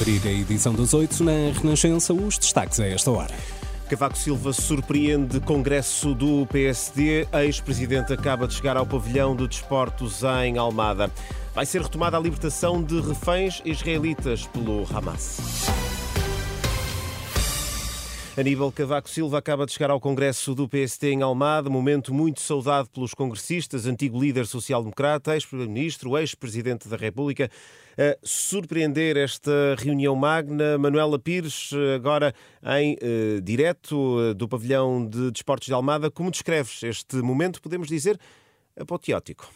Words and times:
Abrir 0.00 0.26
a 0.26 0.32
edição 0.32 0.74
das 0.74 0.94
oito 0.94 1.22
na 1.22 1.52
Renascença, 1.60 2.14
os 2.14 2.38
destaques 2.38 2.80
a 2.80 2.86
esta 2.86 3.10
hora. 3.10 3.34
Cavaco 3.86 4.16
Silva 4.16 4.50
surpreende 4.50 5.38
Congresso 5.40 6.14
do 6.14 6.46
PSD. 6.46 7.28
Ex-presidente 7.30 8.10
acaba 8.10 8.48
de 8.48 8.54
chegar 8.54 8.78
ao 8.78 8.86
pavilhão 8.86 9.36
de 9.36 9.46
desportos 9.46 10.22
em 10.42 10.56
Almada. 10.56 11.10
Vai 11.54 11.66
ser 11.66 11.82
retomada 11.82 12.16
a 12.16 12.20
libertação 12.20 12.82
de 12.82 12.98
reféns 12.98 13.60
israelitas 13.62 14.46
pelo 14.46 14.86
Hamas. 14.90 15.38
Aníbal 18.36 18.70
Cavaco 18.70 19.10
Silva 19.10 19.38
acaba 19.38 19.66
de 19.66 19.72
chegar 19.72 19.90
ao 19.90 20.00
Congresso 20.00 20.54
do 20.54 20.68
PST 20.68 21.04
em 21.08 21.20
Almada, 21.20 21.68
momento 21.68 22.14
muito 22.14 22.40
saudado 22.40 22.88
pelos 22.88 23.12
congressistas, 23.12 23.86
antigo 23.86 24.20
líder 24.20 24.46
social-democrata, 24.46 25.34
ex-primeiro-ministro, 25.34 26.16
ex-presidente 26.16 26.88
da 26.88 26.96
República. 26.96 27.50
A 27.98 28.16
surpreender 28.22 29.16
esta 29.16 29.74
reunião 29.76 30.14
magna, 30.14 30.78
Manuela 30.78 31.18
Pires, 31.18 31.70
agora 31.94 32.32
em 32.78 32.96
eh, 33.00 33.40
direto 33.42 34.18
eh, 34.20 34.34
do 34.34 34.48
pavilhão 34.48 35.04
de 35.04 35.32
Desportos 35.32 35.66
de 35.66 35.74
Almada, 35.74 36.08
como 36.08 36.30
descreves 36.30 36.84
este 36.84 37.16
momento, 37.16 37.60
podemos 37.60 37.88
dizer, 37.88 38.18
apoteótico? 38.78 39.50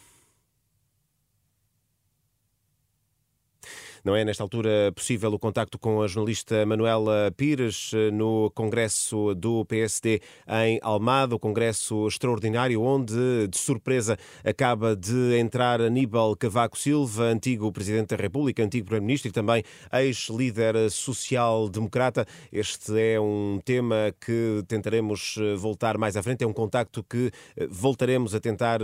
Não 4.05 4.15
é 4.15 4.23
nesta 4.23 4.43
altura 4.43 4.91
possível 4.95 5.33
o 5.33 5.39
contacto 5.39 5.79
com 5.79 5.99
a 5.99 6.07
jornalista 6.07 6.63
Manuela 6.63 7.33
Pires 7.35 7.89
eh, 7.91 8.11
no 8.11 8.51
Congresso 8.51 9.33
do 9.33 9.65
PSD 9.65 10.21
em 10.47 10.79
Almada, 10.83 11.33
o 11.33 11.39
Congresso 11.39 12.05
extraordinário 12.05 12.83
onde, 12.83 13.47
de 13.47 13.57
surpresa, 13.57 14.15
acaba 14.43 14.95
de 14.95 15.39
entrar 15.39 15.81
Aníbal 15.81 16.35
Cavaco 16.35 16.77
Silva, 16.77 17.23
antigo 17.23 17.71
Presidente 17.71 18.15
da 18.15 18.21
República, 18.21 18.63
antigo 18.63 18.85
Primeiro-Ministro 18.85 19.29
e 19.29 19.31
também 19.31 19.63
ex-líder 19.91 20.91
social-democrata. 20.91 22.27
Este 22.53 23.15
é 23.15 23.19
um 23.19 23.59
tema 23.65 24.13
que 24.23 24.63
tentaremos 24.67 25.37
eh, 25.39 25.55
voltar 25.55 25.97
mais 25.97 26.15
à 26.15 26.21
frente, 26.21 26.43
é 26.43 26.47
um 26.47 26.53
contacto 26.53 27.03
que 27.03 27.31
eh, 27.57 27.65
voltaremos 27.71 28.35
a 28.35 28.39
tentar 28.39 28.81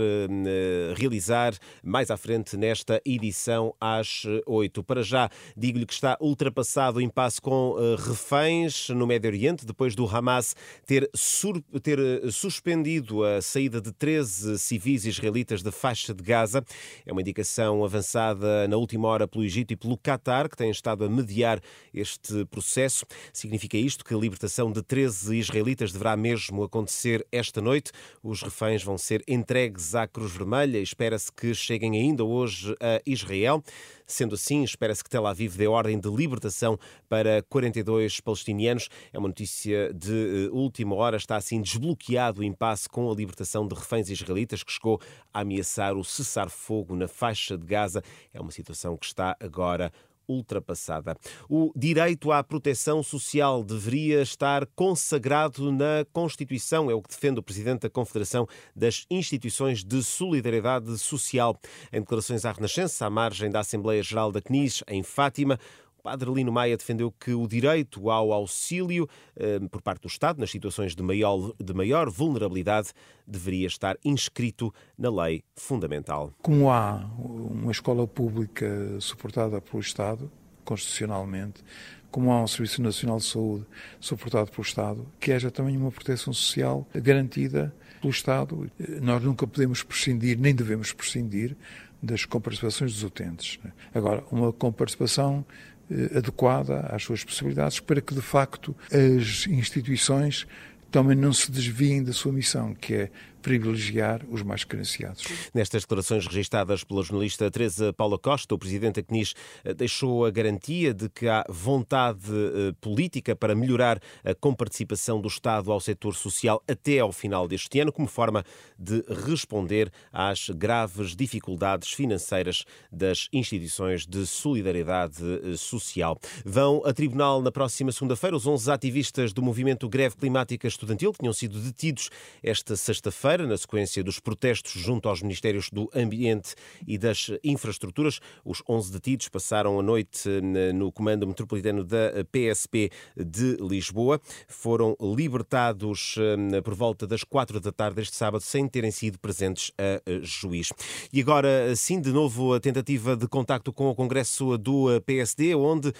realizar 0.96 1.54
mais 1.80 2.10
à 2.10 2.16
frente 2.16 2.56
nesta 2.56 3.00
edição 3.04 3.72
às 3.80 4.24
oito. 4.46 4.82
Para 4.82 5.02
já 5.02 5.11
digo-lhe 5.56 5.86
que 5.86 5.92
está 5.92 6.16
ultrapassado 6.20 6.98
o 6.98 7.00
impasse 7.00 7.40
com 7.40 7.70
uh, 7.70 7.96
reféns 7.96 8.88
no 8.90 9.06
Médio 9.06 9.28
Oriente, 9.28 9.66
depois 9.66 9.94
do 9.94 10.06
Hamas 10.06 10.54
ter, 10.86 11.08
sur, 11.14 11.62
ter 11.82 11.98
uh, 11.98 12.30
suspendido 12.32 13.24
a 13.24 13.40
saída 13.40 13.80
de 13.80 13.92
13 13.92 14.58
civis 14.58 15.04
israelitas 15.04 15.62
da 15.62 15.72
faixa 15.72 16.14
de 16.14 16.22
Gaza. 16.22 16.64
É 17.04 17.12
uma 17.12 17.20
indicação 17.20 17.84
avançada 17.84 18.66
na 18.68 18.76
última 18.76 19.08
hora 19.08 19.28
pelo 19.28 19.44
Egito 19.44 19.72
e 19.72 19.76
pelo 19.76 19.96
Qatar, 19.96 20.48
que 20.48 20.56
têm 20.56 20.70
estado 20.70 21.04
a 21.04 21.08
mediar 21.08 21.60
este 21.92 22.44
processo. 22.46 23.04
Significa 23.32 23.76
isto 23.76 24.04
que 24.04 24.14
a 24.14 24.18
libertação 24.18 24.72
de 24.72 24.82
13 24.82 25.36
israelitas 25.36 25.92
deverá 25.92 26.16
mesmo 26.16 26.62
acontecer 26.62 27.26
esta 27.30 27.60
noite. 27.60 27.92
Os 28.22 28.42
reféns 28.42 28.82
vão 28.82 28.96
ser 28.98 29.22
entregues 29.26 29.94
à 29.94 30.06
Cruz 30.06 30.32
Vermelha 30.32 30.78
e 30.78 30.82
espera-se 30.82 31.32
que 31.32 31.54
cheguem 31.54 31.96
ainda 31.96 32.24
hoje 32.24 32.74
a 32.80 33.00
Israel. 33.06 33.62
Sendo 34.06 34.34
assim, 34.34 34.62
espera-se 34.62 35.01
que 35.02 35.10
Tel 35.10 35.26
Aviv 35.26 35.56
dê 35.56 35.66
ordem 35.66 35.98
de 35.98 36.08
libertação 36.08 36.78
para 37.08 37.42
42 37.48 38.20
palestinianos. 38.20 38.88
É 39.12 39.18
uma 39.18 39.28
notícia 39.28 39.92
de 39.92 40.48
uh, 40.50 40.56
última 40.56 40.94
hora. 40.94 41.16
Está 41.16 41.36
assim 41.36 41.60
desbloqueado 41.60 42.40
o 42.40 42.44
impasse 42.44 42.88
com 42.88 43.10
a 43.10 43.14
libertação 43.14 43.66
de 43.66 43.74
reféns 43.74 44.08
israelitas 44.08 44.62
que 44.62 44.72
chegou 44.72 45.00
a 45.32 45.40
ameaçar 45.40 45.96
o 45.96 46.04
cessar-fogo 46.04 46.94
na 46.94 47.08
faixa 47.08 47.56
de 47.58 47.66
Gaza. 47.66 48.02
É 48.32 48.40
uma 48.40 48.50
situação 48.50 48.96
que 48.96 49.06
está 49.06 49.36
agora 49.40 49.92
ultrapassada. 50.28 51.16
O 51.48 51.72
direito 51.76 52.32
à 52.32 52.42
proteção 52.42 53.02
social 53.02 53.62
deveria 53.62 54.22
estar 54.22 54.66
consagrado 54.74 55.70
na 55.72 56.04
Constituição, 56.12 56.90
é 56.90 56.94
o 56.94 57.02
que 57.02 57.10
defende 57.10 57.40
o 57.40 57.42
Presidente 57.42 57.82
da 57.82 57.90
Confederação 57.90 58.46
das 58.74 59.06
Instituições 59.10 59.84
de 59.84 60.02
Solidariedade 60.02 60.96
Social. 60.98 61.58
Em 61.92 62.00
declarações 62.00 62.44
à 62.44 62.52
Renascença, 62.52 63.06
à 63.06 63.10
margem 63.10 63.50
da 63.50 63.60
Assembleia 63.60 64.02
Geral 64.02 64.32
da 64.32 64.40
CNIS, 64.40 64.82
em 64.88 65.02
Fátima, 65.02 65.58
Padre 66.02 66.32
Lino 66.32 66.50
Maia 66.50 66.76
defendeu 66.76 67.12
que 67.12 67.32
o 67.32 67.46
direito 67.46 68.10
ao 68.10 68.32
auxílio 68.32 69.08
eh, 69.36 69.60
por 69.70 69.80
parte 69.80 70.02
do 70.02 70.08
Estado 70.08 70.40
nas 70.40 70.50
situações 70.50 70.96
de 70.96 71.02
maior, 71.02 71.52
de 71.62 71.72
maior 71.72 72.10
vulnerabilidade 72.10 72.88
deveria 73.24 73.68
estar 73.68 73.96
inscrito 74.04 74.74
na 74.98 75.08
lei 75.10 75.44
fundamental. 75.54 76.32
Como 76.42 76.70
há 76.70 77.08
uma 77.18 77.70
escola 77.70 78.06
pública 78.06 78.66
suportada 78.98 79.60
pelo 79.60 79.80
Estado, 79.80 80.28
constitucionalmente, 80.64 81.62
como 82.10 82.32
há 82.32 82.42
um 82.42 82.48
Serviço 82.48 82.82
Nacional 82.82 83.18
de 83.18 83.24
Saúde 83.24 83.64
suportado 84.00 84.50
pelo 84.50 84.62
Estado, 84.62 85.06
que 85.20 85.32
haja 85.32 85.52
também 85.52 85.76
uma 85.76 85.92
proteção 85.92 86.32
social 86.32 86.86
garantida 86.92 87.72
pelo 88.00 88.10
Estado. 88.10 88.70
Nós 89.00 89.22
nunca 89.22 89.46
podemos 89.46 89.84
prescindir, 89.84 90.36
nem 90.36 90.52
devemos 90.52 90.92
prescindir, 90.92 91.56
das 92.02 92.24
comparticipações 92.24 92.92
dos 92.92 93.04
utentes. 93.04 93.60
Agora, 93.94 94.24
uma 94.30 94.52
comparticipação 94.52 95.44
eh, 95.44 95.81
adequada 96.16 96.80
às 96.90 97.02
suas 97.02 97.24
possibilidades 97.24 97.80
para 97.80 98.00
que, 98.00 98.14
de 98.14 98.22
facto, 98.22 98.74
as 98.90 99.46
instituições 99.46 100.46
também 100.90 101.16
não 101.16 101.32
se 101.32 101.50
desviem 101.50 102.02
da 102.02 102.12
sua 102.12 102.32
missão, 102.32 102.74
que 102.74 102.94
é 102.94 103.10
privilegiar 103.42 104.22
os 104.30 104.42
mais 104.42 104.64
carenciados. 104.64 105.24
Nestas 105.52 105.82
declarações 105.82 106.26
registadas 106.26 106.84
pela 106.84 107.02
jornalista 107.02 107.50
Teresa 107.50 107.92
Paula 107.92 108.18
Costa, 108.18 108.54
o 108.54 108.58
presidente 108.58 109.02
da 109.02 109.06
CNIS 109.06 109.34
eh, 109.64 109.74
deixou 109.74 110.24
a 110.24 110.30
garantia 110.30 110.94
de 110.94 111.08
que 111.08 111.28
há 111.28 111.44
vontade 111.48 112.30
eh, 112.30 112.72
política 112.80 113.34
para 113.34 113.54
melhorar 113.54 114.00
a 114.24 114.34
comparticipação 114.34 115.20
do 115.20 115.28
Estado 115.28 115.72
ao 115.72 115.80
setor 115.80 116.14
social 116.14 116.62
até 116.68 117.00
ao 117.00 117.12
final 117.12 117.48
deste 117.48 117.80
ano, 117.80 117.92
como 117.92 118.06
forma 118.06 118.44
de 118.78 119.04
responder 119.26 119.90
às 120.12 120.48
graves 120.50 121.16
dificuldades 121.16 121.92
financeiras 121.92 122.64
das 122.90 123.28
instituições 123.32 124.06
de 124.06 124.26
solidariedade 124.26 125.22
eh, 125.22 125.56
social. 125.56 126.18
Vão 126.44 126.82
a 126.86 126.92
tribunal 126.92 127.42
na 127.42 127.50
próxima 127.50 127.90
segunda-feira 127.90 128.36
os 128.36 128.46
11 128.46 128.70
ativistas 128.70 129.32
do 129.32 129.42
movimento 129.42 129.88
Greve 129.88 130.16
Climática 130.16 130.68
Estudantil 130.68 131.12
que 131.12 131.18
tinham 131.18 131.32
sido 131.32 131.58
detidos 131.60 132.08
esta 132.42 132.76
sexta-feira 132.76 133.31
feira 133.32 133.46
na 133.46 133.56
sequência 133.56 134.04
dos 134.04 134.20
protestos 134.20 134.72
junto 134.72 135.08
aos 135.08 135.22
Ministérios 135.22 135.70
do 135.70 135.88
Ambiente 135.94 136.54
e 136.86 136.98
das 136.98 137.30
Infraestruturas. 137.42 138.20
Os 138.44 138.62
11 138.68 138.92
detidos 138.92 139.30
passaram 139.30 139.80
a 139.80 139.82
noite 139.82 140.28
no 140.74 140.92
Comando 140.92 141.26
Metropolitano 141.26 141.82
da 141.82 142.12
PSP 142.30 142.90
de 143.16 143.56
Lisboa. 143.58 144.20
Foram 144.46 144.94
libertados 145.00 146.16
por 146.62 146.74
volta 146.74 147.06
das 147.06 147.24
quatro 147.24 147.58
da 147.58 147.72
tarde 147.72 148.02
este 148.02 148.14
sábado, 148.14 148.42
sem 148.42 148.68
terem 148.68 148.90
sido 148.90 149.18
presentes 149.18 149.72
a 149.78 150.02
juiz. 150.20 150.70
E 151.10 151.18
agora, 151.22 151.74
sim, 151.74 152.02
de 152.02 152.12
novo, 152.12 152.52
a 152.52 152.60
tentativa 152.60 153.16
de 153.16 153.26
contacto 153.26 153.72
com 153.72 153.88
o 153.88 153.94
Congresso 153.94 154.58
do 154.58 155.00
PSD, 155.06 155.54
onde, 155.54 155.90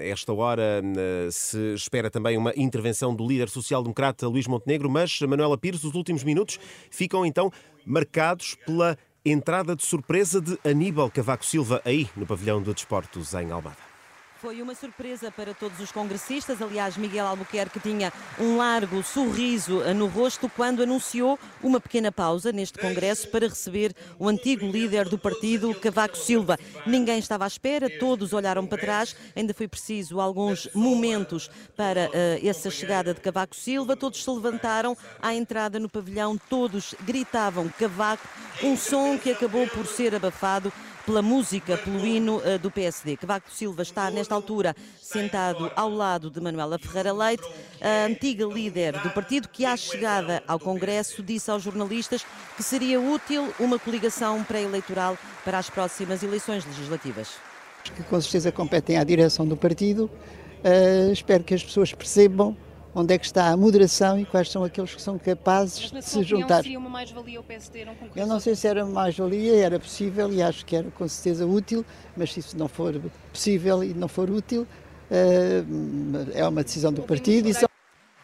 esta 0.00 0.34
hora, 0.34 0.82
se 1.30 1.72
espera 1.72 2.10
também 2.10 2.36
uma 2.36 2.52
intervenção 2.54 3.16
do 3.16 3.26
líder 3.26 3.48
social-democrata 3.48 4.28
Luís 4.28 4.46
Montenegro, 4.46 4.90
mas 4.90 5.18
Manuela 5.22 5.56
Pires, 5.56 5.84
os 5.84 5.94
últimos 5.94 6.22
minutos 6.22 6.49
ficam 6.90 7.26
então 7.26 7.52
marcados 7.84 8.56
pela 8.66 8.96
entrada 9.24 9.76
de 9.76 9.84
surpresa 9.84 10.40
de 10.40 10.58
Aníbal 10.64 11.10
Cavaco 11.10 11.44
Silva 11.44 11.82
aí 11.84 12.08
no 12.16 12.26
pavilhão 12.26 12.62
de 12.62 12.72
desportos 12.72 13.34
em 13.34 13.50
Almada. 13.50 13.89
Foi 14.40 14.62
uma 14.62 14.74
surpresa 14.74 15.30
para 15.30 15.52
todos 15.52 15.78
os 15.80 15.92
congressistas. 15.92 16.62
Aliás, 16.62 16.96
Miguel 16.96 17.26
Albuquerque 17.26 17.78
tinha 17.78 18.10
um 18.38 18.56
largo 18.56 19.02
sorriso 19.02 19.80
no 19.92 20.06
rosto 20.06 20.48
quando 20.48 20.82
anunciou 20.82 21.38
uma 21.62 21.78
pequena 21.78 22.10
pausa 22.10 22.50
neste 22.50 22.78
congresso 22.78 23.28
para 23.28 23.46
receber 23.46 23.94
o 24.18 24.26
antigo 24.26 24.66
líder 24.66 25.10
do 25.10 25.18
partido, 25.18 25.74
Cavaco 25.74 26.16
Silva. 26.16 26.58
Ninguém 26.86 27.18
estava 27.18 27.44
à 27.44 27.46
espera, 27.46 27.90
todos 27.98 28.32
olharam 28.32 28.66
para 28.66 28.80
trás. 28.80 29.14
Ainda 29.36 29.52
foi 29.52 29.68
preciso 29.68 30.18
alguns 30.18 30.70
momentos 30.74 31.50
para 31.76 32.08
uh, 32.08 32.48
essa 32.48 32.70
chegada 32.70 33.12
de 33.12 33.20
Cavaco 33.20 33.54
Silva. 33.54 33.94
Todos 33.94 34.24
se 34.24 34.30
levantaram 34.30 34.96
à 35.20 35.34
entrada 35.34 35.78
no 35.78 35.88
pavilhão, 35.88 36.38
todos 36.48 36.94
gritavam 37.02 37.68
Cavaco, 37.78 38.26
um 38.62 38.74
som 38.74 39.18
que 39.18 39.32
acabou 39.32 39.66
por 39.66 39.86
ser 39.86 40.14
abafado 40.14 40.72
pela 41.04 41.22
música, 41.22 41.76
pelo 41.76 42.04
hino 42.06 42.40
eh, 42.44 42.58
do 42.58 42.70
PSD. 42.70 43.16
Cavaco 43.16 43.50
Silva 43.50 43.82
está, 43.82 44.10
nesta 44.10 44.34
altura, 44.34 44.74
sentado 45.00 45.70
ao 45.74 45.88
lado 45.88 46.30
de 46.30 46.40
Manuela 46.40 46.78
Ferreira 46.78 47.12
Leite, 47.12 47.44
a 47.80 48.06
antiga 48.06 48.44
líder 48.46 48.98
do 49.00 49.10
partido, 49.10 49.48
que 49.48 49.64
à 49.64 49.76
chegada 49.76 50.42
ao 50.46 50.58
Congresso 50.58 51.22
disse 51.22 51.50
aos 51.50 51.62
jornalistas 51.62 52.24
que 52.56 52.62
seria 52.62 53.00
útil 53.00 53.52
uma 53.58 53.78
coligação 53.78 54.42
pré-eleitoral 54.44 55.16
para 55.44 55.58
as 55.58 55.70
próximas 55.70 56.22
eleições 56.22 56.64
legislativas. 56.64 57.28
Que 57.96 58.02
com 58.02 58.20
certeza 58.20 58.52
competem 58.52 58.98
à 58.98 59.04
direção 59.04 59.46
do 59.46 59.56
partido. 59.56 60.10
Uh, 60.62 61.12
espero 61.12 61.42
que 61.42 61.54
as 61.54 61.64
pessoas 61.64 61.92
percebam 61.94 62.56
onde 62.94 63.14
é 63.14 63.18
que 63.18 63.26
está 63.26 63.48
a 63.48 63.56
moderação 63.56 64.18
e 64.18 64.24
quais 64.24 64.50
são 64.50 64.64
aqueles 64.64 64.94
que 64.94 65.00
são 65.02 65.18
capazes 65.18 65.90
de 65.90 66.02
se 66.02 66.22
juntar. 66.22 66.62
seria 66.62 66.78
uma 66.78 66.88
mais-valia 66.88 67.40
o 67.40 67.42
PSD 67.42 67.84
não 67.84 67.94
Eu 68.14 68.26
não 68.26 68.40
sei 68.40 68.54
se 68.54 68.66
era 68.66 68.84
mais-valia, 68.84 69.56
era 69.56 69.78
possível 69.78 70.32
e 70.32 70.42
acho 70.42 70.64
que 70.66 70.76
era 70.76 70.90
com 70.90 71.06
certeza 71.06 71.46
útil, 71.46 71.84
mas 72.16 72.32
se 72.32 72.40
isso 72.40 72.58
não 72.58 72.68
for 72.68 73.00
possível 73.32 73.84
e 73.84 73.94
não 73.94 74.08
for 74.08 74.28
útil, 74.30 74.66
eh, 75.10 75.64
é 76.34 76.46
uma 76.46 76.62
decisão 76.62 76.92
do 76.92 77.02
partido. 77.02 77.48
E 77.48 77.69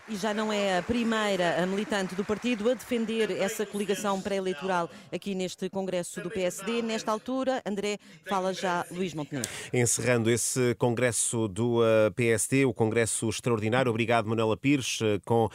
e 0.08 0.16
já 0.16 0.32
não 0.32 0.52
é 0.52 0.78
a 0.78 0.82
primeira 0.82 1.62
a 1.62 1.66
militante 1.66 2.14
do 2.14 2.24
partido 2.24 2.70
a 2.70 2.74
defender 2.74 3.30
essa 3.30 3.66
coligação 3.66 4.20
pré-eleitoral 4.20 4.88
aqui 5.12 5.34
neste 5.34 5.68
Congresso 5.68 6.20
do 6.20 6.30
PSD. 6.30 6.80
Nesta 6.80 7.10
altura, 7.10 7.60
André, 7.66 7.98
fala 8.28 8.54
já 8.54 8.84
Luís 8.90 9.14
Montenegro. 9.14 9.50
Encerrando 9.72 10.30
esse 10.30 10.74
Congresso 10.76 11.48
do 11.48 11.84
eh, 11.84 12.10
PSD, 12.10 12.64
o 12.64 12.72
Congresso 12.72 13.28
Extraordinário. 13.28 13.90
Obrigado, 13.90 14.28
Manuela 14.28 14.56
Pires, 14.56 14.98
eh, 15.02 15.18
com 15.24 15.46
uh, 15.46 15.50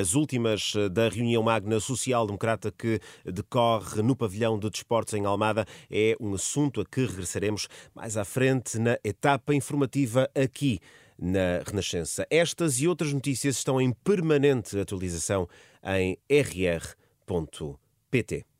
as 0.00 0.14
últimas 0.14 0.74
da 0.90 1.08
reunião 1.08 1.42
magna 1.42 1.80
social-democrata 1.80 2.70
que 2.70 3.00
decorre 3.24 4.02
no 4.02 4.14
pavilhão 4.14 4.58
de 4.58 4.70
desportos 4.70 5.14
em 5.14 5.24
Almada. 5.24 5.66
É 5.90 6.16
um 6.20 6.34
assunto 6.34 6.80
a 6.80 6.84
que 6.84 7.04
regressaremos 7.04 7.68
mais 7.94 8.16
à 8.16 8.24
frente 8.24 8.78
na 8.78 8.96
etapa 9.02 9.54
informativa 9.54 10.30
aqui 10.34 10.80
na 11.22 11.62
Renascença. 11.64 12.26
Estas 12.28 12.80
e 12.80 12.88
outras 12.88 13.12
notícias 13.12 13.56
estão 13.56 13.80
em 13.80 13.92
permanente 13.92 14.76
atualização 14.78 15.48
em 15.84 16.18
rr.pt. 16.28 17.64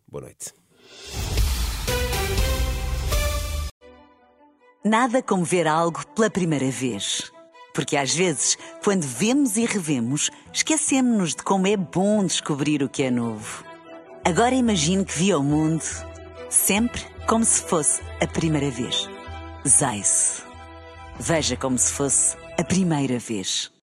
Boa 0.07 0.23
noite. 0.23 0.53
Nada 4.85 5.23
como 5.23 5.45
ver 5.45 5.67
algo 5.67 6.07
pela 6.09 6.31
primeira 6.31 6.71
vez. 6.71 7.33
Porque 7.75 7.97
às 7.97 8.15
vezes, 8.15 8.59
quando 8.85 9.03
vemos 9.03 9.57
e 9.57 9.65
revemos, 9.65 10.31
esquecemos-nos 10.53 11.35
de 11.35 11.43
como 11.43 11.67
é 11.67 11.77
bom 11.77 12.25
descobrir 12.25 12.83
o 12.83 12.89
que 12.89 13.03
é 13.03 13.11
novo. 13.11 13.65
Agora 14.25 14.55
imagine 14.55 15.05
que 15.05 15.19
viu 15.19 15.41
o 15.41 15.43
mundo 15.43 15.85
sempre 16.51 17.01
como 17.27 17.45
se 17.45 17.63
fosse 17.63 18.03
a 18.21 18.27
primeira 18.27 18.71
vez. 18.71 19.09
Zais. 19.67 20.45
Veja 21.19 21.57
como 21.57 21.79
se 21.79 21.93
fosse 21.93 22.37
a 22.59 22.65
primeira 22.65 23.19
vez. 23.19 23.73